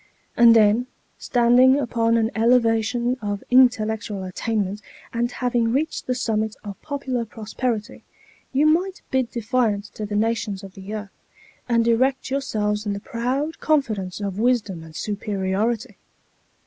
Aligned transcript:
And 0.35 0.55
then, 0.55 0.87
standing 1.19 1.77
upon 1.77 2.17
an 2.17 2.31
elevation 2.33 3.17
of 3.21 3.43
intellectual 3.51 4.23
attainment, 4.23 4.81
and 5.13 5.31
having 5.31 5.71
reached 5.71 6.07
the 6.07 6.15
summit 6.15 6.55
of 6.63 6.81
popular 6.81 7.23
prosperity, 7.23 8.03
you 8.51 8.65
might 8.65 9.03
bid 9.11 9.29
defiance 9.29 9.91
to 9.91 10.07
the 10.07 10.15
nations 10.15 10.63
of 10.63 10.73
the 10.73 10.91
earth, 10.95 11.11
and 11.69 11.87
erect 11.87 12.31
yourselves 12.31 12.83
in 12.87 12.93
the 12.93 12.99
proud 12.99 13.59
confidence 13.59 14.19
of 14.21 14.39
wisdom 14.39 14.81
and 14.81 14.95
superiority. 14.95 15.97